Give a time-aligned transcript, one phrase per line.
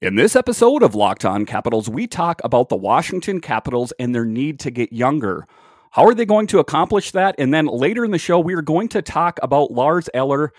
[0.00, 4.24] In this episode of Locked On Capitals, we talk about the Washington Capitals and their
[4.24, 5.44] need to get younger.
[5.90, 7.34] How are they going to accomplish that?
[7.36, 10.52] And then later in the show, we are going to talk about Lars Eller.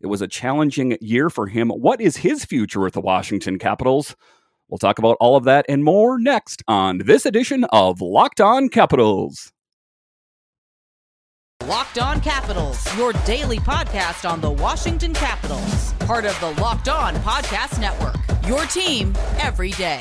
[0.00, 1.68] It was a challenging year for him.
[1.68, 4.16] What is his future with the Washington Capitals?
[4.68, 8.68] We'll talk about all of that and more next on this edition of Locked On
[8.68, 9.52] Capitals.
[11.66, 17.14] Locked On Capitals, your daily podcast on the Washington Capitals, part of the Locked On
[17.16, 18.16] Podcast Network.
[18.48, 20.00] Your team every day.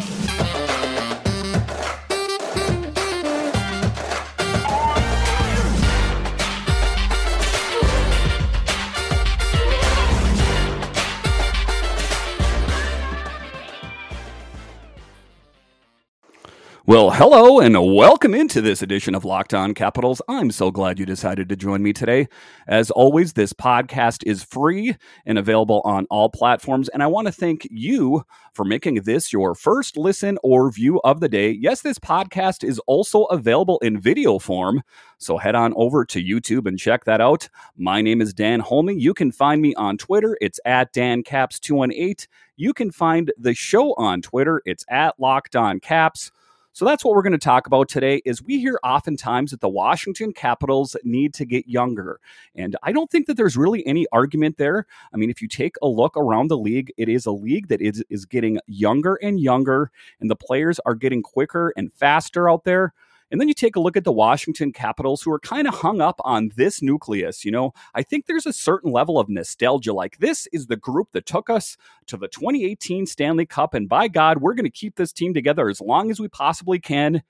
[16.90, 20.24] Well, hello and welcome into this edition of Locked On Capitals.
[20.28, 22.28] I'm so glad you decided to join me today.
[22.68, 26.90] As always, this podcast is free and available on all platforms.
[26.90, 28.24] And I want to thank you
[28.56, 31.52] for making this your first listen or view of the day.
[31.52, 34.82] Yes, this podcast is also available in video form.
[35.20, 37.50] So head on over to YouTube and check that out.
[37.78, 38.90] My name is Dan Holme.
[38.90, 40.40] You can find me on Twitter.
[40.42, 42.26] It's at DanCaps218.
[42.58, 44.64] You can find the show on Twitter.
[44.66, 46.32] It's at Locked On Caps.
[46.80, 49.68] So that's what we're going to talk about today is we hear oftentimes that the
[49.68, 52.22] Washington Capitals need to get younger.
[52.56, 54.86] And I don't think that there's really any argument there.
[55.14, 57.82] I mean, if you take a look around the league, it is a league that
[57.82, 59.92] is, is getting younger and younger,
[60.22, 62.94] and the players are getting quicker and faster out there.
[63.32, 66.02] And then you take a look at the Washington Capitals, who are kind of hung
[66.02, 67.46] up on this nucleus.
[67.46, 69.94] You know, I think there's a certain level of nostalgia.
[69.94, 73.74] Like, this is the group that took us to the 2018 Stanley Cup.
[73.74, 76.80] And by God, we're going to keep this team together as long as we possibly
[76.80, 77.22] can.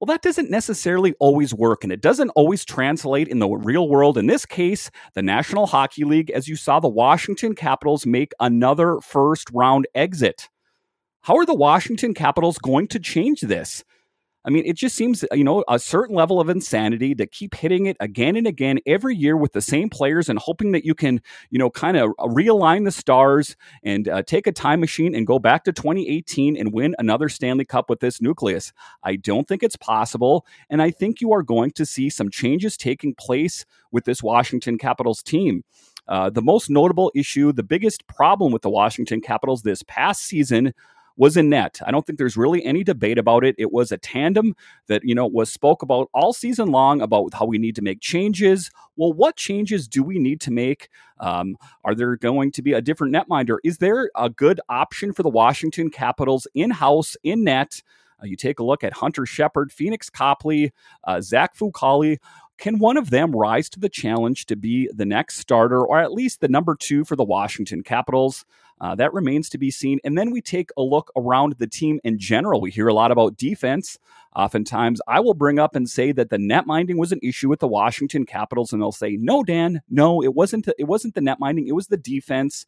[0.00, 4.16] Well, that doesn't necessarily always work, and it doesn't always translate in the real world.
[4.16, 8.98] In this case, the National Hockey League, as you saw the Washington Capitals make another
[9.02, 10.48] first round exit.
[11.20, 13.84] How are the Washington Capitals going to change this?
[14.44, 17.86] I mean, it just seems, you know, a certain level of insanity to keep hitting
[17.86, 21.20] it again and again every year with the same players and hoping that you can,
[21.50, 25.38] you know, kind of realign the stars and uh, take a time machine and go
[25.38, 28.72] back to 2018 and win another Stanley Cup with this nucleus.
[29.02, 30.46] I don't think it's possible.
[30.70, 34.78] And I think you are going to see some changes taking place with this Washington
[34.78, 35.64] Capitals team.
[36.08, 40.72] Uh, the most notable issue, the biggest problem with the Washington Capitals this past season
[41.20, 41.78] was in net.
[41.86, 43.54] I don't think there's really any debate about it.
[43.58, 44.54] It was a tandem
[44.86, 48.00] that, you know, was spoke about all season long about how we need to make
[48.00, 48.70] changes.
[48.96, 50.88] Well, what changes do we need to make?
[51.18, 53.58] Um, are there going to be a different netminder?
[53.62, 57.82] Is there a good option for the Washington Capitals in house, in net?
[58.22, 60.72] Uh, you take a look at Hunter Shepard, Pheonix Copley,
[61.04, 62.16] uh, Zach Fucale.
[62.60, 66.12] Can one of them rise to the challenge to be the next starter or at
[66.12, 68.44] least the number two for the Washington Capitals?
[68.82, 69.98] Uh, that remains to be seen.
[70.04, 72.60] And then we take a look around the team in general.
[72.60, 73.98] We hear a lot about defense.
[74.36, 77.60] Oftentimes, I will bring up and say that the net minding was an issue with
[77.60, 80.68] the Washington Capitals, and they'll say, "No, Dan, no, it wasn't.
[80.78, 81.66] It wasn't the net minding.
[81.66, 82.66] It was the defense."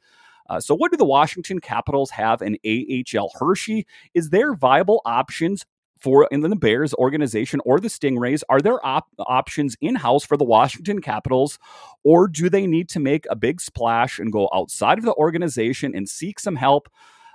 [0.48, 3.86] Uh, so, what do the Washington Capitals have in AHL Hershey?
[4.12, 5.64] Is there viable options
[6.02, 8.42] for in the Bears organization or the Stingrays?
[8.48, 11.58] Are there op- options in house for the Washington Capitals,
[12.02, 15.94] or do they need to make a big splash and go outside of the organization
[15.94, 16.88] and seek some help?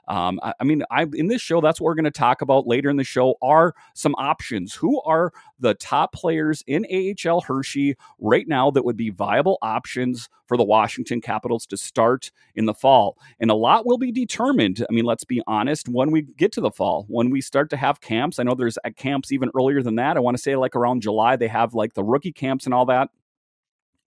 [0.08, 2.68] Um, I, I, mean, I in this show, that's what we're going to talk about
[2.68, 3.36] later in the show.
[3.42, 4.74] Are some options?
[4.76, 10.30] Who are the top players in AHL Hershey right now that would be viable options
[10.48, 13.18] for the Washington Capitals to start in the fall?
[13.40, 14.86] And a lot will be determined.
[14.90, 15.90] I mean, let's be honest.
[15.90, 18.78] When we get to the fall, when we start to have camps, I know there's
[18.86, 20.18] uh, camps even earlier than that.
[20.18, 22.86] I want to say like around July, they have like the rookie camps and all
[22.86, 23.10] that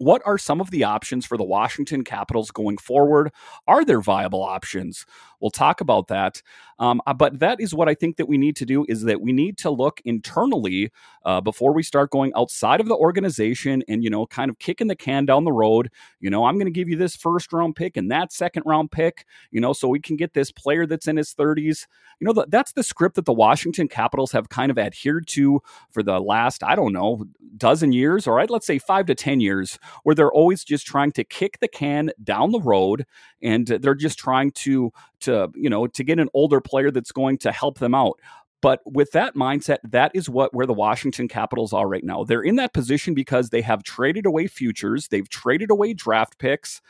[0.00, 3.31] what are some of the options for the Washington Capitals going forward?
[3.69, 5.05] Are there viable options?
[5.41, 6.43] We'll talk about that.
[6.78, 9.21] Um, uh, but that is what I think that we need to do is that
[9.21, 10.91] we need to look internally
[11.27, 14.87] uh, before we start going outside of the organization and, you know, kind of kicking
[14.87, 15.91] the can down the road.
[16.19, 18.91] You know, I'm going to give you this first round pick and that second round
[18.91, 21.86] pick, you know, so we can get this player that's in his 30s.
[22.21, 25.60] You know, that's the script that the Washington Capitals have kind of adhered to
[25.91, 27.27] for the last, I don't know,
[27.57, 31.13] dozen years, all right, let's say five to 10 years, where they're always just trying
[31.13, 33.07] to kick the can down the road
[33.42, 37.39] and they're just trying to to you know to get an older player that's going
[37.39, 38.19] to help them out
[38.63, 42.42] but with that mindset that is what where the washington capitals are right now they're
[42.42, 46.81] in that position because they have traded away futures they've traded away draft picks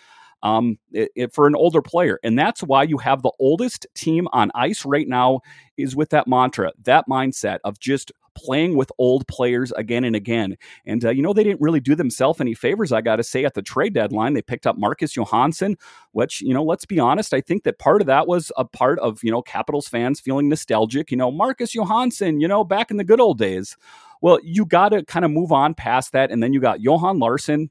[0.42, 2.18] um, it, it, for an older player.
[2.22, 5.40] And that's why you have the oldest team on ice right now
[5.76, 10.56] is with that mantra, that mindset of just playing with old players again and again.
[10.86, 13.44] And, uh, you know, they didn't really do themselves any favors, I got to say,
[13.44, 14.34] at the trade deadline.
[14.34, 15.76] They picked up Marcus Johansson,
[16.12, 18.98] which, you know, let's be honest, I think that part of that was a part
[19.00, 21.10] of, you know, Capitals fans feeling nostalgic.
[21.10, 23.76] You know, Marcus Johansson, you know, back in the good old days.
[24.22, 26.30] Well, you got to kind of move on past that.
[26.30, 27.70] And then you got Johan Larsson,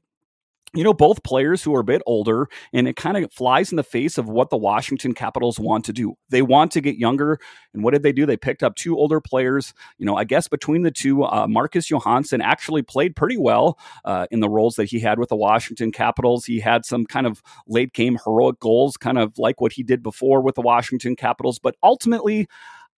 [0.74, 3.76] you know, both players who are a bit older, and it kind of flies in
[3.76, 6.14] the face of what the Washington Capitals want to do.
[6.28, 7.40] They want to get younger.
[7.74, 8.24] And what did they do?
[8.24, 9.74] They picked up two older players.
[9.98, 14.26] You know, I guess between the two, uh, Marcus Johansson actually played pretty well uh,
[14.30, 16.44] in the roles that he had with the Washington Capitals.
[16.44, 20.02] He had some kind of late game heroic goals, kind of like what he did
[20.04, 21.58] before with the Washington Capitals.
[21.58, 22.46] But ultimately,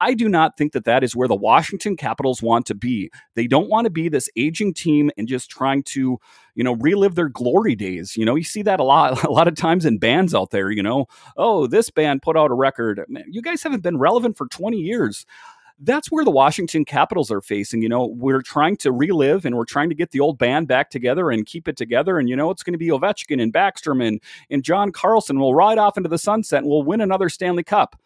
[0.03, 3.09] I do not think that that is where the Washington Capitals want to be.
[3.37, 6.19] They don't want to be this aging team and just trying to,
[6.57, 8.17] you know, relive their glory days.
[8.17, 10.73] You know, you see that a lot, a lot of times in bands out there.
[10.73, 11.07] You know,
[11.37, 13.01] oh, this band put out a record.
[13.09, 15.25] Man, you guys haven't been relevant for 20 years
[15.85, 17.83] that's where the Washington Capitals are facing.
[17.83, 20.91] You know, we're trying to relive and we're trying to get the old band back
[20.91, 22.19] together and keep it together.
[22.19, 25.57] And, you know, it's going to be Ovechkin and Backstrom and, and John Carlson will
[25.57, 27.97] ride off into the sunset and we'll win another Stanley Cup.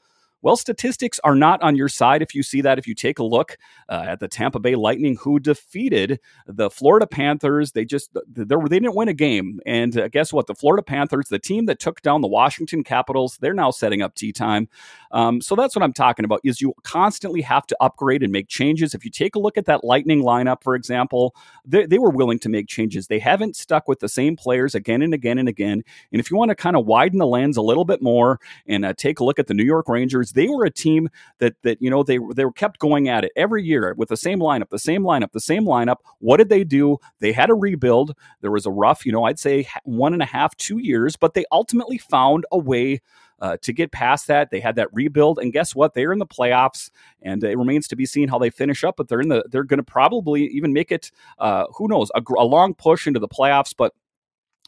[0.47, 2.79] Well, statistics are not on your side if you see that.
[2.79, 3.59] If you take a look
[3.89, 8.79] uh, at the Tampa Bay Lightning, who defeated the Florida Panthers, they just they, they
[8.79, 9.59] didn't win a game.
[9.67, 10.47] And uh, guess what?
[10.47, 14.15] The Florida Panthers, the team that took down the Washington Capitals, they're now setting up
[14.15, 14.69] tee time.
[15.11, 16.43] Um, so that's what I'm talking about.
[16.45, 18.95] Is you constantly have to upgrade and make changes.
[18.95, 21.35] If you take a look at that Lightning lineup, for example,
[21.65, 23.09] they, they were willing to make changes.
[23.09, 25.83] They haven't stuck with the same players again and again and again.
[26.13, 28.39] And if you want to kind of widen the lens a little bit more
[28.69, 31.55] and uh, take a look at the New York Rangers they were a team that
[31.63, 34.39] that you know they they were kept going at it every year with the same
[34.39, 35.97] lineup, the same lineup, the same lineup.
[36.21, 36.99] What did they do?
[37.19, 38.15] They had a rebuild.
[38.43, 41.35] There was a rough, you know, I'd say one and a half, two years, but
[41.35, 43.01] they ultimately found a way.
[43.39, 44.51] Uh, to get past that.
[44.51, 45.93] They had that rebuild, and guess what?
[45.93, 46.89] They're in the playoffs,
[47.21, 48.97] and it remains to be seen how they finish up.
[48.97, 51.11] But they're in the they're going to probably even make it.
[51.39, 52.11] Uh, who knows?
[52.15, 53.93] A, a, long push into the playoffs, but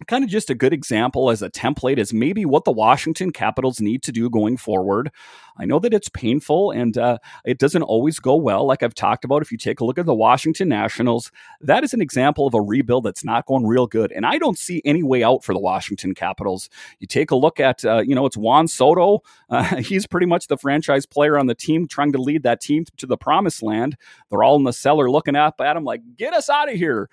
[0.07, 3.81] kind of just a good example as a template is maybe what the Washington Capitals
[3.81, 5.11] need to do going forward.
[5.57, 8.65] I know that it's painful and uh, it doesn't always go well.
[8.65, 11.93] Like I've talked about, if you take a look at the Washington Nationals, that is
[11.93, 14.13] an example of a rebuild that's not going real good.
[14.13, 16.71] And I don't see any way out for the Washington Capitals.
[17.01, 19.23] You take a look at, uh, you know, it's Juan Soto.
[19.51, 22.85] Uh, he's pretty much the franchise player on the team trying to lead that team
[22.99, 23.97] to the promised land.
[24.29, 27.09] They're all in the cellar looking up at him like, get us out of here.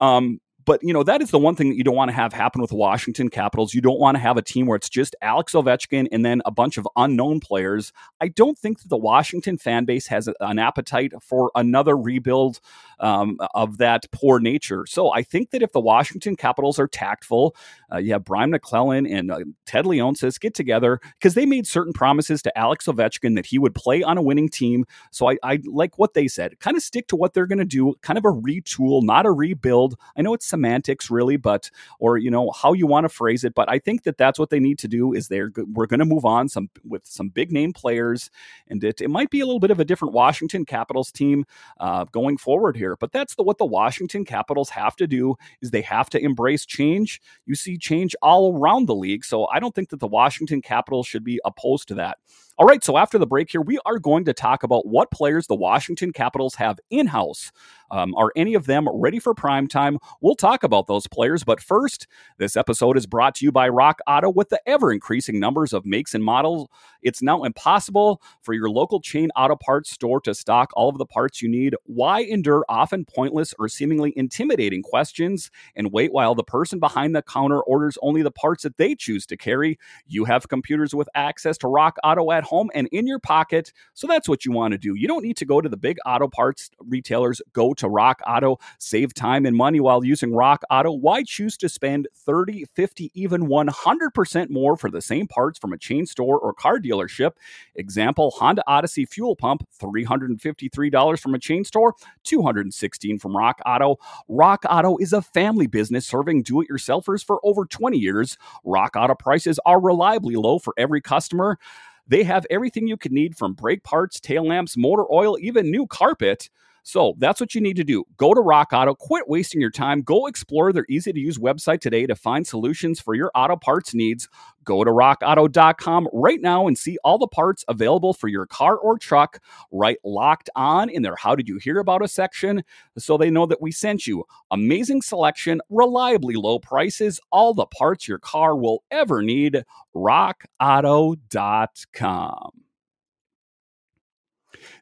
[0.00, 2.32] Um, but you know that is the one thing that you don't want to have
[2.32, 3.74] happen with Washington Capitals.
[3.74, 6.50] You don't want to have a team where it's just Alex Ovechkin and then a
[6.50, 7.92] bunch of unknown players.
[8.20, 12.60] I don't think that the Washington fan base has an appetite for another rebuild
[13.00, 14.86] um, of that poor nature.
[14.86, 17.56] So I think that if the Washington Capitals are tactful,
[17.92, 21.92] uh, you have Brian MacLellan and uh, Ted Leonsis get together because they made certain
[21.92, 24.84] promises to Alex Ovechkin that he would play on a winning team.
[25.10, 26.58] So I, I like what they said.
[26.60, 27.94] Kind of stick to what they're going to do.
[28.02, 29.96] Kind of a retool, not a rebuild.
[30.16, 33.54] I know it's semantics really, but or you know how you want to phrase it.
[33.54, 35.12] But I think that that's what they need to do.
[35.12, 38.30] Is they're we're going to move on some with some big name players,
[38.68, 41.44] and it, it might be a little bit of a different Washington Capitals team
[41.80, 42.96] uh, going forward here.
[43.00, 46.66] But that's the what the Washington Capitals have to do is they have to embrace
[46.66, 47.20] change.
[47.46, 51.06] You see change all around the league, so I don't think that the Washington Capitals
[51.06, 52.18] should be opposed to that.
[52.62, 55.48] All right, so after the break here, we are going to talk about what players
[55.48, 57.50] the Washington Capitals have in house.
[57.90, 59.98] Um, are any of them ready for prime time?
[60.20, 62.06] We'll talk about those players, but first,
[62.38, 65.84] this episode is brought to you by Rock Auto with the ever increasing numbers of
[65.84, 66.68] makes and models.
[67.02, 71.04] It's now impossible for your local chain auto parts store to stock all of the
[71.04, 71.74] parts you need.
[71.84, 77.22] Why endure often pointless or seemingly intimidating questions and wait while the person behind the
[77.22, 79.78] counter orders only the parts that they choose to carry?
[80.06, 83.72] You have computers with access to Rock Auto at home and in your pocket.
[83.94, 84.94] So that's what you want to do.
[84.94, 87.40] You don't need to go to the big auto parts retailers.
[87.52, 90.92] Go to Rock Auto, save time and money while using Rock Auto.
[90.92, 95.78] Why choose to spend 30, 50, even 100% more for the same parts from a
[95.78, 97.32] chain store or car dealership?
[97.74, 101.94] Example Honda Odyssey fuel pump, $353 from a chain store,
[102.24, 103.96] 216 from Rock Auto.
[104.28, 108.36] Rock Auto is a family business serving do it yourselfers for over 20 years.
[108.64, 111.58] Rock Auto prices are reliably low for every customer.
[112.06, 115.86] They have everything you could need from brake parts, tail lamps, motor oil, even new
[115.86, 116.50] carpet.
[116.82, 118.04] So that's what you need to do.
[118.16, 120.02] Go to Rock Auto, quit wasting your time.
[120.02, 123.94] Go explore their easy to use website today to find solutions for your auto parts
[123.94, 124.28] needs.
[124.64, 128.98] Go to rockauto.com right now and see all the parts available for your car or
[128.98, 129.38] truck.
[129.70, 132.64] Right locked on in their How Did You Hear About Us section
[132.98, 134.24] so they know that we sent you.
[134.50, 139.64] Amazing selection, reliably low prices, all the parts your car will ever need.
[139.94, 142.62] RockAuto.com.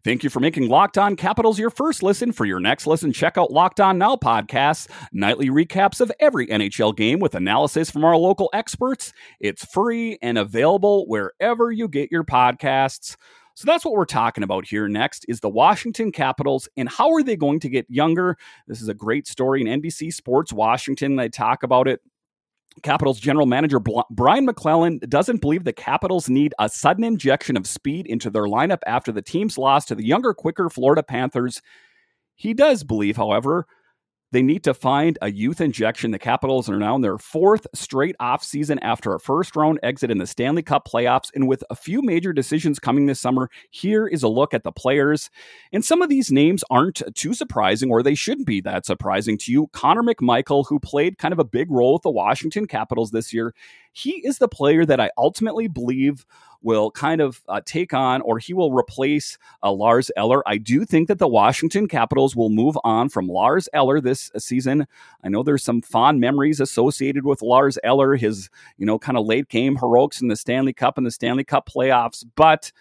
[0.04, 2.32] Thank you for making Locked On Capitals your first listen.
[2.32, 6.96] For your next listen, check out Locked On Now podcasts, nightly recaps of every NHL
[6.96, 9.12] game with analysis from our local experts.
[9.40, 13.16] It's free and available wherever you get your podcasts.
[13.54, 17.22] So that's what we're talking about here next is the Washington Capitals and how are
[17.22, 18.38] they going to get younger?
[18.66, 21.16] This is a great story in NBC Sports Washington.
[21.16, 22.00] They talk about it
[22.82, 28.06] Capitals general manager Brian MacLellan doesn't believe the Capitals need a sudden injection of speed
[28.06, 31.60] into their lineup after the team's loss to the younger, quicker Florida Panthers.
[32.36, 33.66] He does believe, however,
[34.32, 36.10] they need to find a youth injection.
[36.10, 40.18] The Capitals are now in their fourth straight offseason after a first round exit in
[40.18, 41.30] the Stanley Cup playoffs.
[41.34, 44.72] And with a few major decisions coming this summer, here is a look at the
[44.72, 45.30] players.
[45.72, 49.52] And some of these names aren't too surprising, or they shouldn't be that surprising to
[49.52, 49.68] you.
[49.72, 53.54] Connor McMichael, who played kind of a big role with the Washington Capitals this year,
[53.92, 56.24] he is the player that I ultimately believe
[56.62, 60.42] will kind of uh, take on or he will replace uh, Lars Eller.
[60.46, 64.38] I do think that the Washington Capitals will move on from Lars Eller this uh,
[64.38, 64.86] season.
[65.24, 69.26] I know there's some fond memories associated with Lars Eller, his, you know, kind of
[69.26, 72.72] late game heroics in the Stanley Cup and the Stanley Cup playoffs, but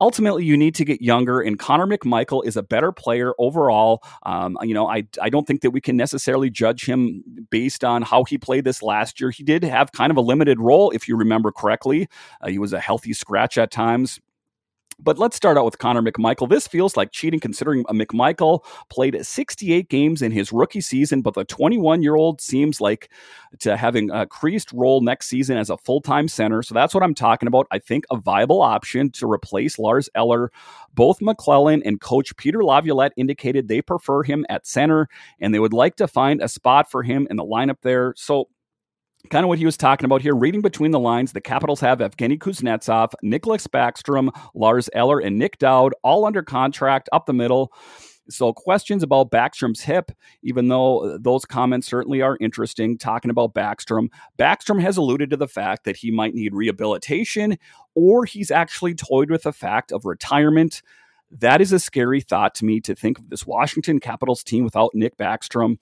[0.00, 4.02] ultimately you need to get younger and connor mcmichael is a better player overall.
[4.24, 8.02] Um, you know I, I don't think that we can necessarily judge him based on
[8.02, 9.30] how he played this last year.
[9.30, 12.08] He did have kind of a limited role if you remember correctly.
[12.40, 14.20] Uh, he was a healthy scratch at times
[15.02, 16.48] but let's start out with Connor McMichael.
[16.48, 21.44] This feels like cheating considering McMichael played 68 games in his rookie season, but the
[21.44, 23.10] 21 year old seems like
[23.60, 26.62] to having a creased role next season as a full time center.
[26.62, 27.66] So that's what I'm talking about.
[27.70, 30.52] I think a viable option to replace Lars Eller.
[30.94, 35.08] Both MacLellan and coach Peter Laviolette indicated they prefer him at center
[35.40, 38.14] and they would like to find a spot for him in the lineup there.
[38.16, 38.48] So
[39.28, 40.34] kind of what he was talking about here.
[40.34, 45.58] Reading between the lines, the Capitals have Evgeny Kuznetsov, Nicholas Backstrom, Lars Eller, and Nick
[45.58, 47.72] Dowd all under contract up the middle.
[48.28, 50.12] So, questions about Backstrom's hip,
[50.42, 54.08] even though those comments certainly are interesting, talking about Backstrom.
[54.38, 57.58] Backstrom has alluded to the fact that he might need rehabilitation
[57.94, 60.80] or he's actually toyed with the fact of retirement.
[61.30, 64.94] That is a scary thought to me to think of this Washington Capitals team without
[64.94, 65.78] Nick Backstrom.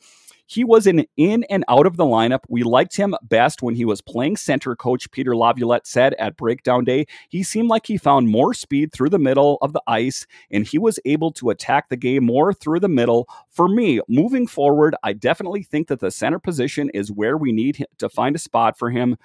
[0.51, 2.41] He was an in and out of the lineup.
[2.49, 6.85] We liked him best when he was playing center, coach Peter Laviolette said at breakdown
[6.85, 7.05] day.
[7.29, 10.79] He seemed like he found more speed through the middle of the ice and he
[10.79, 13.29] was able to attack the game more through the middle.
[13.51, 17.85] For me, moving forward, I definitely think that the center position is where we need
[17.99, 19.19] to find a spot for him.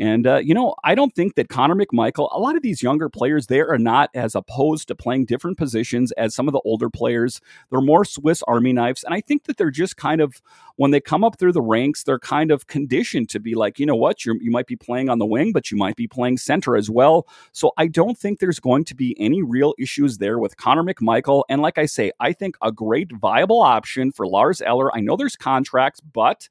[0.00, 3.10] And, uh, you know, I don't think that Connor McMichael, a lot of these younger
[3.10, 6.88] players, they are not as opposed to playing different positions as some of the older
[6.88, 7.38] players.
[7.70, 9.04] They're more Swiss Army knives.
[9.04, 10.40] And I think that they're just kind of,
[10.76, 13.84] when they come up through the ranks, they're kind of conditioned to be like, you
[13.84, 16.38] know what, you you might be playing on the wing, but you might be playing
[16.38, 17.28] center as well.
[17.52, 21.44] So I don't think there's going to be any real issues there with Connor McMichael.
[21.50, 24.96] And like I say, I think a great viable option for Lars Eller.
[24.96, 26.48] I know there's contracts, but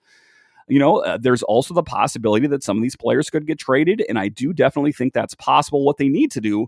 [0.70, 4.04] you know, uh, there's also the possibility that some of these players could get traded.
[4.08, 5.84] And I do definitely think that's possible.
[5.84, 6.68] What they need to do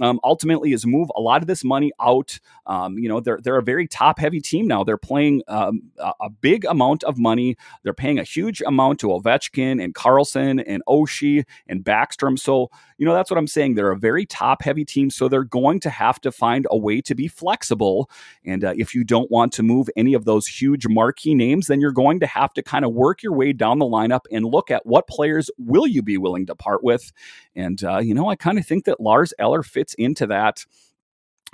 [0.00, 2.38] um, ultimately is move a lot of this money out.
[2.66, 4.84] Um, you know, they're they're a very top heavy team now.
[4.84, 7.56] They're playing um, a, a, big amount of money.
[7.82, 12.38] They're paying a huge amount to Ovechkin and Carlson and Oshie and Backstrom.
[12.38, 12.70] So
[13.00, 13.74] you know that's what I'm saying.
[13.74, 17.00] They're a very top heavy team, so they're going to have to find a way
[17.00, 18.08] to be flexible.
[18.44, 21.80] And uh, if you don't want to move any of those huge marquee names, then
[21.80, 24.70] you're going to have to kind of work your way down the lineup and look
[24.70, 27.12] at what players will you be willing to part with.
[27.56, 30.64] And uh, you know, I kind of think that Lars Eller fits fits into that.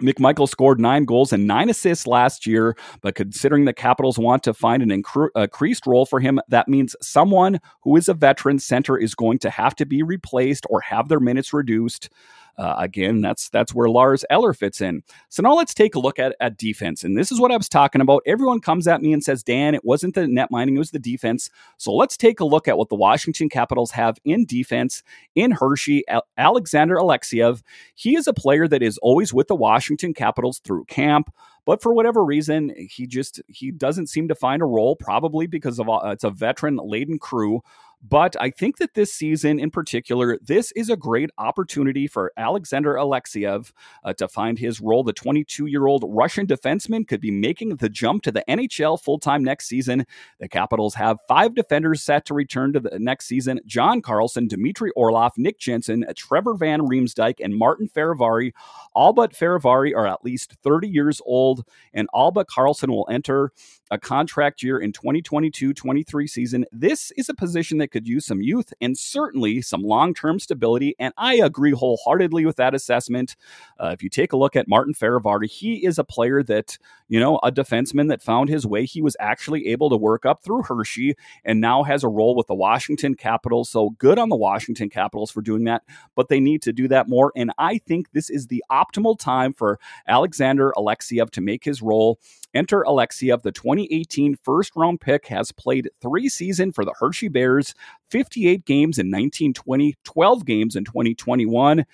[0.02, 4.52] McMichael scored nine goals and nine assists last year, but considering the Capitals want to
[4.52, 8.98] find an incre- increased role for him, that means someone who is a veteran center
[8.98, 12.10] is going to have to be replaced or have their minutes reduced.
[12.58, 15.02] Uh, again, that's that's where Lars Eller fits in.
[15.28, 17.04] So now let's take a look at, at defense.
[17.04, 18.22] And this is what I was talking about.
[18.26, 20.98] Everyone comes at me and says, Dan, it wasn't the net mining, it was the
[20.98, 21.50] defense.
[21.76, 25.02] So let's take a look at what the Washington Capitals have in defense
[25.34, 26.04] in Hershey.
[26.38, 27.62] Alexander Alexeyev,
[27.94, 31.30] he is a player that is always with the Washington Capitals through camp
[31.66, 35.78] but for whatever reason he just he doesn't seem to find a role probably because
[35.78, 37.60] of uh, it's a veteran laden crew
[38.02, 42.94] but I think that this season in particular, this is a great opportunity for Alexander
[42.94, 43.72] Alexeyev
[44.04, 45.02] uh, to find his role.
[45.02, 49.18] The 22 year old Russian defenseman could be making the jump to the NHL full
[49.18, 50.06] time next season.
[50.40, 54.90] The Capitals have five defenders set to return to the next season John Carlson, Dmitry
[54.94, 58.52] Orlov, Nick Jensen, Trevor Van Riemsdyk, and Martin Fehervary.
[58.94, 63.52] All but Fehervary are at least 30 years old, and all but Carlson will enter
[63.90, 66.64] a contract year in 2022 23 season.
[66.72, 70.94] This is a position that could use some youth and certainly some long term stability.
[70.98, 73.36] And I agree wholeheartedly with that assessment.
[73.78, 76.78] Uh, if you take a look at Martin Fehervary, he is a player that,
[77.08, 78.84] you know, a defenseman that found his way.
[78.84, 81.14] He was actually able to work up through Hershey
[81.44, 83.70] and now has a role with the Washington Capitals.
[83.70, 85.82] So good on the Washington Capitals for doing that,
[86.14, 87.32] but they need to do that more.
[87.36, 89.78] And I think this is the optimal time for
[90.08, 92.18] Alexander Alexeyev to make his role.
[92.56, 97.74] Enter Alexeyev, the 2018 first round pick, has played three seasons for the Hershey Bears,
[98.10, 101.84] 58 games in 1920, 12 games in 2021,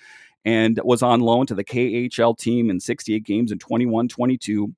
[0.45, 4.73] and was on loan to the KHL team in 68 games in 21 22.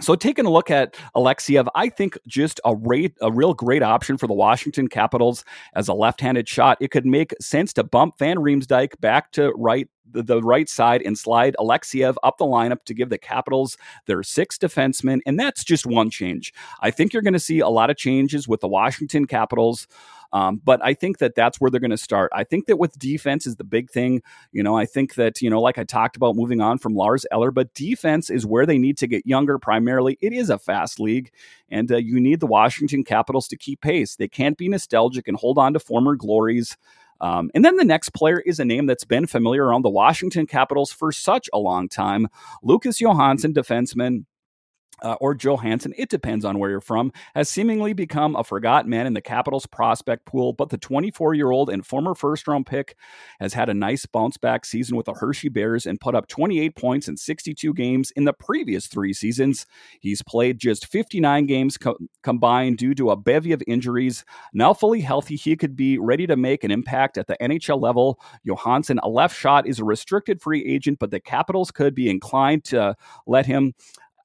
[0.00, 4.16] So taking a look at Alexeyev, I think just a rate, a real great option
[4.16, 6.78] for the Washington Capitals as a left-handed shot.
[6.80, 11.18] It could make sense to bump Van Riemsdyk back to right the, right side and
[11.18, 13.76] slide Alexeyev up the lineup to give the Capitals
[14.06, 15.20] their six defensemen.
[15.26, 16.54] And that's just one change.
[16.80, 19.86] I think you're going to see a lot of changes with the Washington Capitals.
[20.32, 22.30] Um, but I think that that's where they're going to start.
[22.34, 24.22] I think that with defense is the big thing.
[24.52, 27.24] You know, I think that, you know, like I talked about moving on from Lars
[27.30, 30.18] Eller, but defense is where they need to get younger primarily.
[30.20, 31.30] It is a fast league,
[31.68, 34.16] and uh, you need the Washington Capitals to keep pace.
[34.16, 36.76] They can't be nostalgic and hold on to former glories.
[37.20, 40.46] Um, and then the next player is a name that's been familiar around the Washington
[40.46, 42.28] Capitals for such a long time
[42.62, 44.24] Lucas Johansson, defenseman
[45.02, 49.06] uh, or Johansson, it depends on where you're from, has seemingly become a forgotten man
[49.06, 50.52] in the Capitals prospect pool.
[50.52, 52.96] But the 24 year old and former first round pick
[53.40, 56.76] has had a nice bounce back season with the Hershey Bears and put up 28
[56.76, 59.66] points in 62 games in the previous three seasons.
[60.00, 64.24] He's played just 59 games co- combined due to a bevy of injuries.
[64.52, 68.20] Now fully healthy, he could be ready to make an impact at the NHL level.
[68.44, 72.64] Johansson, a left shot, is a restricted free agent, but the Capitals could be inclined
[72.64, 73.74] to let him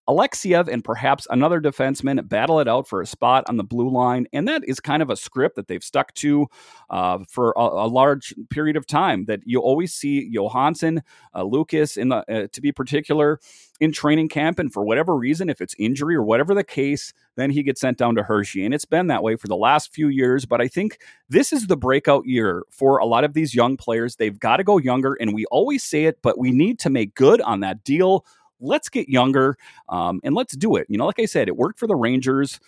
[0.07, 4.27] Alexeyev and perhaps another defenseman battle it out for a spot on the blue line.
[4.33, 6.47] And that is kind of a script that they've stuck to
[6.89, 9.25] uh, for a, a, large period of time.
[9.25, 13.39] That you always see Johansson, uh, Lucas, in the, uh, to be particular,
[13.79, 14.59] in training camp.
[14.59, 17.97] And for whatever reason, if it's injury or whatever the case, then he gets sent
[17.97, 18.65] down to Hershey.
[18.65, 20.45] And it's been that way for the last few years.
[20.45, 24.17] But I think this is the breakout year for a lot of these young players.
[24.17, 25.13] They've got to go younger.
[25.19, 28.25] And we always say it, but we need to make good on that deal
[28.63, 29.57] let's get younger
[29.89, 30.87] um, and let's do it.
[30.89, 32.59] You know, like I said, it worked for the Rangers.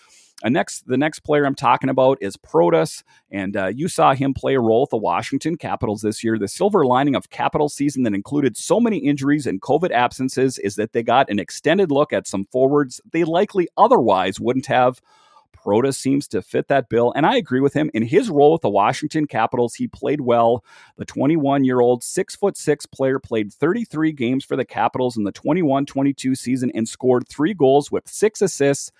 [0.43, 4.33] Uh, next, the next player I'm talking about is Protas, and uh, you saw him
[4.33, 6.37] play a role with the Washington Capitals this year.
[6.37, 10.75] The silver lining of Capital season that included so many injuries and COVID absences is
[10.75, 14.99] that they got an extended look at some forwards they likely otherwise wouldn't have
[15.65, 17.11] Protas seems to fit that bill.
[17.15, 17.89] And I agree with him.
[17.93, 20.63] In his role with the Washington Capitals, he played well.
[20.97, 25.23] The 21 year old, six foot six player played 33 games for the Capitals in
[25.23, 28.91] the 21 22 season and scored three goals with six assists.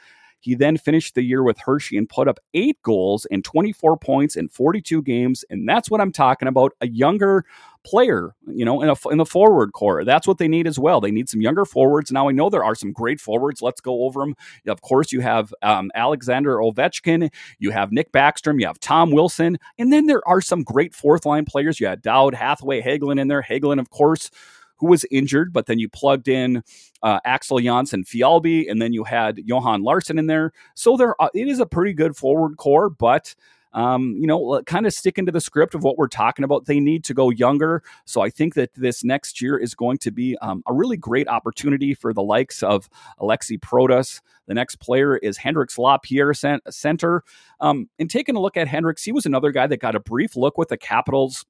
[0.45, 4.35] He then finished the year with Hershey and put up eight goals and 24 points
[4.35, 5.43] in 42 games.
[5.49, 7.45] And that's what I'm talking about a younger
[7.83, 10.05] player, you know, in, a, in the forward core.
[10.05, 11.01] That's what they need as well.
[11.01, 12.11] They need some younger forwards.
[12.11, 13.63] Now, I know there are some great forwards.
[13.63, 14.35] Let's go over them.
[14.67, 19.57] Of course, you have um, Alexander Ovechkin, you have Nick Backstrom, you have Tom Wilson,
[19.79, 21.79] and then there are some great fourth line players.
[21.79, 23.41] You had Dowd, Hathaway, Hagelin in there.
[23.41, 24.29] Hagelin, of course
[24.77, 26.63] who was injured, but then you plugged in
[27.03, 30.51] uh, Axel Jonsson-Fjallby, and then you had Johan Larsson in there.
[30.73, 33.35] So there, uh, it is a pretty good forward core, but
[33.75, 36.65] um, you know, kind of sticking to the script of what we're talking about.
[36.65, 37.83] They need to go younger.
[38.05, 41.27] So I think that this next year is going to be um, a really great
[41.27, 44.21] opportunity for the likes of Alexi Protas.
[44.47, 47.23] The next player is Hendrix Lapierre center.
[47.59, 50.37] Um, and taking a look at Hendrix, he was another guy that got a brief
[50.37, 51.45] look with the Capitals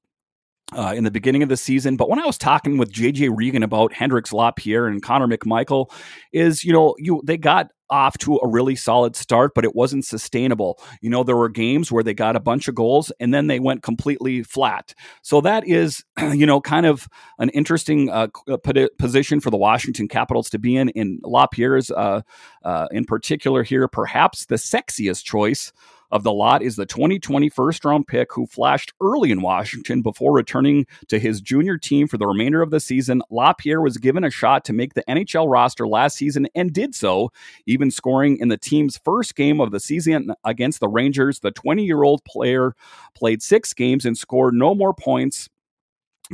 [0.72, 1.96] uh, in the beginning of the season.
[1.96, 5.90] But when I was talking with JJ Regan about Hendrix Lapierre and Connor McMichael,
[6.32, 10.04] is you know you they got off to a really solid start, but it wasn't
[10.04, 10.80] sustainable.
[11.00, 13.60] You know, there were games where they got a bunch of goals and then they
[13.60, 14.94] went completely flat.
[15.22, 18.56] So that is, you know, kind of an interesting uh, uh
[18.98, 20.88] position for the Washington Capitals to be in.
[20.90, 22.22] In Lapierre's, uh,
[22.64, 25.72] uh, in particular, here, perhaps the sexiest choice
[26.10, 30.32] of the lot is the 2020 first round pick who flashed early in Washington before
[30.32, 33.22] returning to his junior team for the remainder of the season.
[33.30, 37.30] Lapierre was given a shot to make the NHL roster last season and did so,
[37.66, 41.40] even scoring in the team's first game of the season against the Rangers.
[41.40, 42.74] The 20 year old player
[43.14, 45.48] played six games and scored no more points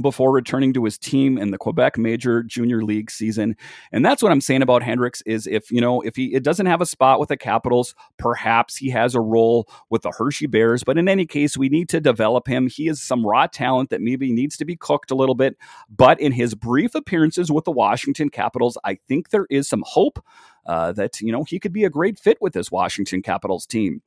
[0.00, 3.56] before returning to his team in the Quebec Major Junior League season.
[3.90, 6.66] And that's what I'm saying about Hendrix is if, you know, if he it doesn't
[6.66, 10.84] have a spot with the Capitals, perhaps he has a role with the Hershey Bears,
[10.84, 12.68] but in any case, we need to develop him.
[12.68, 15.56] He is some raw talent that maybe needs to be cooked a little bit,
[15.90, 20.24] but in his brief appearances with the Washington Capitals, I think there is some hope
[20.66, 24.02] uh, that you know he could be a great fit with this Washington Capitals team.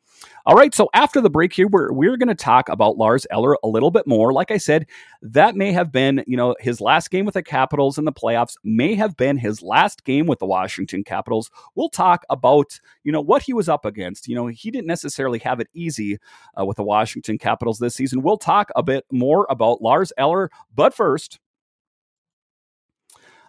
[0.46, 3.58] All right, so after the break here, we're we're going to talk about Lars Eller
[3.64, 4.32] a little bit more.
[4.32, 4.86] Like I said,
[5.22, 8.56] that may have been you know his last game with the Capitals in the playoffs,
[8.64, 11.50] may have been his last game with the Washington Capitals.
[11.76, 14.28] We'll talk about you know what he was up against.
[14.28, 16.18] You know he didn't necessarily have it easy
[16.60, 18.22] uh, with the Washington Capitals this season.
[18.22, 21.40] We'll talk a bit more about Lars Eller, but first.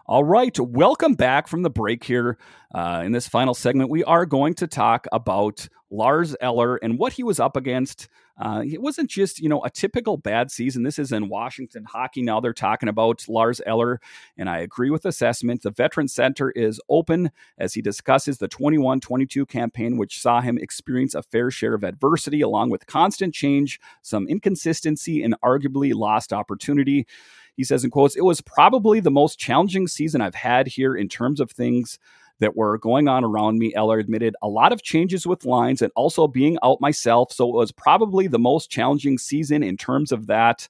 [0.09, 2.39] All right, welcome back from the break here.
[2.73, 7.15] Uh, in this final segment, we are going to talk about Lars Eller and what
[7.15, 8.07] he was up against.
[8.41, 10.85] Uh, it wasn't just you know a typical bad season.
[10.85, 12.39] This is in Washington hockey now.
[12.39, 14.01] They're talking about Lars Eller,
[14.39, 15.63] and I agree with assessment.
[15.63, 21.17] The Veteran Center is open as he discusses the 21-22 campaign, which saw him experience
[21.17, 27.09] a fair share of adversity, along with constant change, some inconsistency, and arguably lost opportunity.
[27.57, 31.09] He says in quotes, it was probably the most challenging season I've had here in
[31.09, 31.99] terms of things
[32.39, 33.75] that were going on around me.
[33.75, 37.33] Eller admitted a lot of changes with lines and also being out myself.
[37.33, 40.69] So it was probably the most challenging season in terms of that.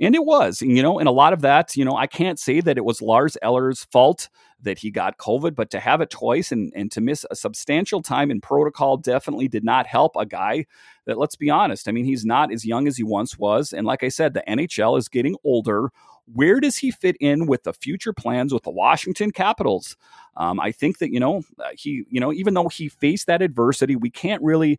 [0.00, 2.60] And it was, you know, and a lot of that, you know, I can't say
[2.60, 4.28] that it was Lars Eller's fault
[4.62, 8.02] that he got COVID, but to have it twice and, and to miss a substantial
[8.02, 10.66] time in protocol definitely did not help a guy
[11.06, 13.72] that, let's be honest, I mean, he's not as young as he once was.
[13.72, 15.90] And like I said, the NHL is getting older
[16.32, 19.96] where does he fit in with the future plans with the Washington Capitals?
[20.36, 23.42] Um, I think that you know uh, he, you know, even though he faced that
[23.42, 24.78] adversity, we can't really,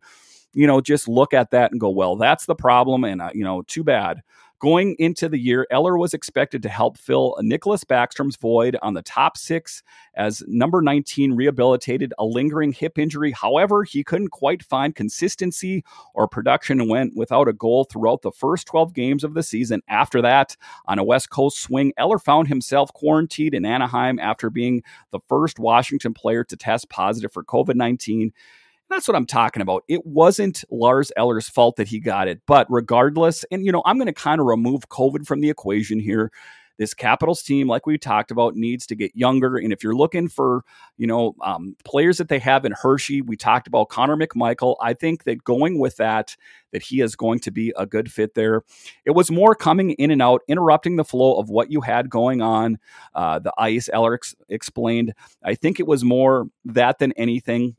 [0.54, 3.44] you know, just look at that and go, well, that's the problem, and uh, you
[3.44, 4.22] know, too bad.
[4.66, 9.02] Going into the year, Eller was expected to help fill Nicholas Backstrom's void on the
[9.02, 9.80] top six
[10.14, 13.30] as number 19 rehabilitated a lingering hip injury.
[13.30, 18.32] However, he couldn't quite find consistency or production and went without a goal throughout the
[18.32, 19.82] first 12 games of the season.
[19.86, 24.82] After that, on a West Coast swing, Eller found himself quarantined in Anaheim after being
[25.12, 28.32] the first Washington player to test positive for COVID 19.
[28.88, 29.84] That's what I'm talking about.
[29.88, 32.40] It wasn't Lars Eller's fault that he got it.
[32.46, 35.98] But regardless, and you know, I'm going to kind of remove COVID from the equation
[35.98, 36.30] here.
[36.78, 39.56] This Capitals team, like we talked about, needs to get younger.
[39.56, 40.62] And if you're looking for,
[40.98, 44.76] you know, um, players that they have in Hershey, we talked about Connor McMichael.
[44.80, 46.36] I think that going with that,
[46.72, 48.62] that he is going to be a good fit there.
[49.06, 52.42] It was more coming in and out, interrupting the flow of what you had going
[52.42, 52.78] on.
[53.14, 55.14] Uh, the ice, Eller ex- explained.
[55.42, 57.76] I think it was more that than anything.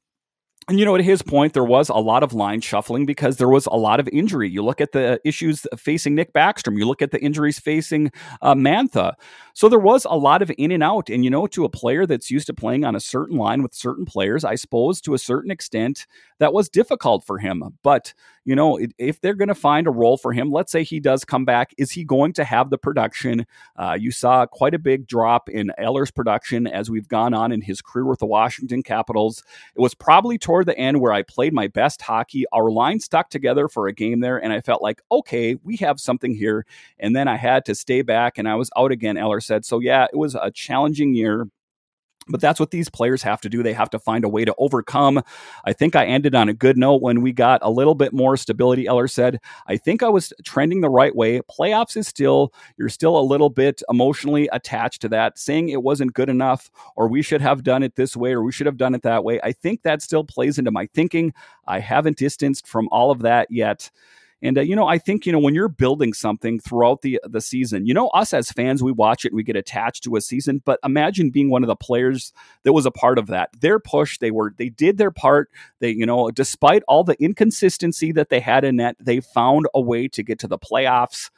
[0.69, 3.47] And you know, at his point, there was a lot of line shuffling because there
[3.47, 4.49] was a lot of injury.
[4.49, 8.53] You look at the issues facing Nick Backstrom, you look at the injuries facing uh,
[8.53, 9.13] Mantha.
[9.53, 11.09] So there was a lot of in and out.
[11.09, 13.73] And, you know, to a player that's used to playing on a certain line with
[13.73, 16.05] certain players, I suppose to a certain extent,
[16.39, 17.63] that was difficult for him.
[17.83, 18.13] But,
[18.45, 21.25] you know, if they're going to find a role for him, let's say he does
[21.25, 23.45] come back, is he going to have the production?
[23.75, 27.61] Uh, you saw quite a big drop in Eller's production as we've gone on in
[27.61, 29.43] his career with the Washington Capitals.
[29.75, 32.45] It was probably toward the end where I played my best hockey.
[32.51, 35.99] Our line stuck together for a game there, and I felt like, okay, we have
[35.99, 36.65] something here.
[36.99, 39.65] And then I had to stay back, and I was out again, Eller said.
[39.65, 41.47] So, yeah, it was a challenging year.
[42.29, 43.63] But that's what these players have to do.
[43.63, 45.21] They have to find a way to overcome.
[45.65, 48.37] I think I ended on a good note when we got a little bit more
[48.37, 48.87] stability.
[48.87, 51.41] Eller said, I think I was trending the right way.
[51.41, 56.13] Playoffs is still, you're still a little bit emotionally attached to that, saying it wasn't
[56.13, 58.95] good enough, or we should have done it this way, or we should have done
[58.95, 59.39] it that way.
[59.43, 61.33] I think that still plays into my thinking.
[61.67, 63.89] I haven't distanced from all of that yet.
[64.41, 67.41] And uh, you know, I think you know when you're building something throughout the the
[67.41, 70.61] season, you know, us as fans, we watch it, we get attached to a season.
[70.63, 73.49] But imagine being one of the players that was a part of that.
[73.59, 75.49] Their push, they were, they did their part.
[75.79, 79.81] They, you know, despite all the inconsistency that they had in net, they found a
[79.81, 81.31] way to get to the playoffs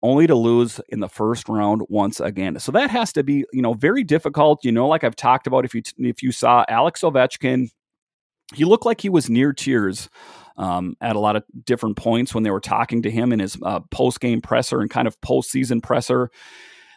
[0.00, 2.60] only to lose in the first round once again.
[2.60, 4.64] So that has to be, you know, very difficult.
[4.64, 7.70] You know, like I've talked about, if you if you saw Alex Ovechkin,
[8.54, 10.08] he looked like he was near tears
[10.58, 13.56] um, at a lot of different points when they were talking to him in his
[13.62, 16.30] uh, post game presser and kind of postseason presser.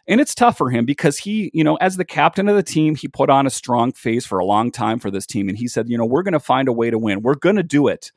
[0.08, 2.96] And it's tough for him because he, you know, as the captain of the team,
[2.96, 5.48] he put on a strong face for a long time for this team.
[5.48, 7.22] And he said, you know, we're going to find a way to win.
[7.22, 8.12] We're going to do it.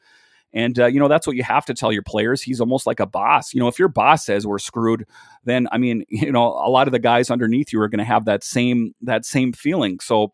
[0.54, 2.40] And, uh, you know, that's what you have to tell your players.
[2.40, 3.52] He's almost like a boss.
[3.52, 5.04] You know, if your boss says we're screwed,
[5.44, 8.04] then, I mean, you know, a lot of the guys underneath you are going to
[8.04, 10.00] have that same, that same feeling.
[10.00, 10.32] So,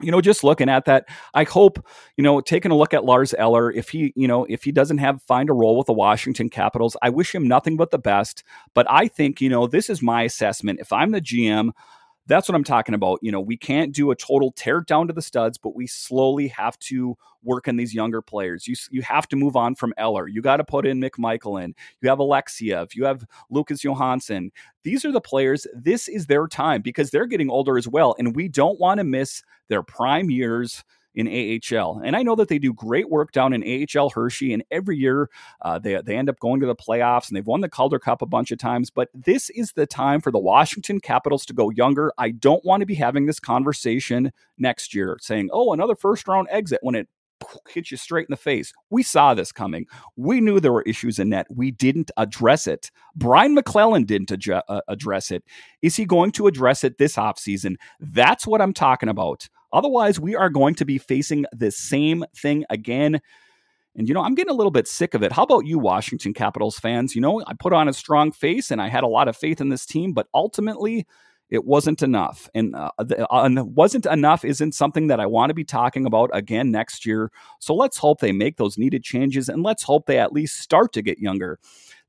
[0.00, 1.84] you know, just looking at that, I hope,
[2.16, 4.98] you know, taking a look at Lars Eller, if he, you know, if he doesn't
[4.98, 8.42] have find a role with the Washington Capitals, I wish him nothing but the best.
[8.74, 10.80] But I think, you know, this is my assessment.
[10.80, 11.70] If I'm the GM,
[12.26, 13.18] That's what I'm talking about.
[13.22, 16.48] You know, we can't do a total tear down to the studs, but we slowly
[16.48, 18.66] have to work on these younger players.
[18.66, 20.26] You you have to move on from Eller.
[20.26, 21.74] You got to put in McMichael in.
[22.00, 22.94] You have Alexeyev.
[22.94, 24.50] You have Lucas Johansson.
[24.82, 25.66] These are the players.
[25.74, 29.04] This is their time because they're getting older as well, and we don't want to
[29.04, 30.82] miss their prime years
[31.14, 32.00] in AHL.
[32.04, 35.30] And I know that they do great work down in AHL Hershey, and every year
[35.62, 38.22] uh, they, they end up going to the playoffs and they've won the Calder Cup
[38.22, 38.90] a bunch of times.
[38.90, 42.12] But this is the time for the Washington Capitals to go younger.
[42.18, 46.48] I don't want to be having this conversation next year saying, oh, another first round
[46.50, 47.08] exit when it
[47.68, 48.72] hit you straight in the face.
[48.90, 49.86] We saw this coming.
[50.16, 51.46] We knew there were issues in net.
[51.50, 52.90] We didn't address it.
[53.14, 55.44] Brian MacLellan didn't adju- uh, address it.
[55.82, 57.76] Is he going to address it this offseason?
[58.00, 59.48] That's what I'm talking about.
[59.74, 63.20] Otherwise, we are going to be facing the same thing again.
[63.96, 65.32] And, you know, I'm getting a little bit sick of it.
[65.32, 67.14] How about you, Washington Capitals fans?
[67.14, 69.60] You know, I put on a strong face and I had a lot of faith
[69.60, 71.06] in this team, but ultimately,
[71.50, 72.48] it wasn't enough.
[72.54, 76.30] And uh, the, uh, wasn't enough isn't something that I want to be talking about
[76.32, 77.30] again next year.
[77.60, 80.92] So let's hope they make those needed changes and let's hope they at least start
[80.94, 81.58] to get younger.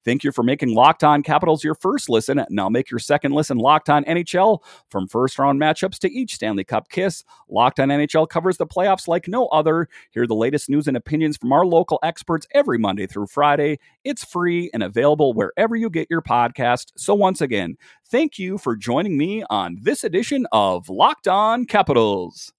[0.05, 2.45] Thank you for making Locked On Capitals your first listen.
[2.51, 4.59] Now make your second listen Locked On NHL.
[4.91, 9.07] From first round matchups to each Stanley Cup kiss, Locked On NHL covers the playoffs
[9.07, 9.89] like no other.
[10.11, 13.79] Hear the latest news and opinions from our local experts every Monday through Friday.
[14.03, 16.91] It's free and available wherever you get your podcast.
[16.95, 17.75] So once again,
[18.07, 22.53] thank you for joining me on this edition of Locked On Capitals.